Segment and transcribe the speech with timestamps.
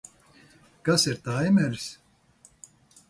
[0.89, 1.87] Kas ir taimeris?